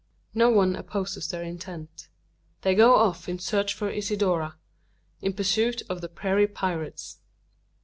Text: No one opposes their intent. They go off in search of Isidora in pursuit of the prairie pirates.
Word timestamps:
No 0.33 0.49
one 0.49 0.75
opposes 0.75 1.27
their 1.27 1.43
intent. 1.43 2.07
They 2.63 2.73
go 2.73 2.95
off 2.95 3.29
in 3.29 3.37
search 3.37 3.79
of 3.79 3.91
Isidora 3.93 4.57
in 5.21 5.33
pursuit 5.33 5.83
of 5.89 6.01
the 6.01 6.09
prairie 6.09 6.47
pirates. 6.47 7.19